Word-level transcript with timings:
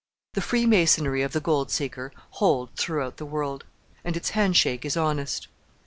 The 0.33 0.41
freemasonry 0.41 1.21
of 1.21 1.31
the 1.31 1.39
gold 1.39 1.69
seeker 1.69 2.11
holds 2.31 2.71
throughout 2.81 3.17
the 3.17 3.23
world, 3.27 3.65
and 4.03 4.17
its 4.17 4.31
handshake 4.31 4.83
is 4.83 4.97
honest. 4.97 5.47